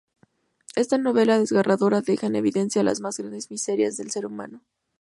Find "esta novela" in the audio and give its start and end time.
0.75-1.37